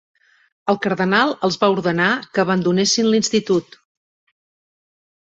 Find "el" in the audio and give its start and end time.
0.71-0.77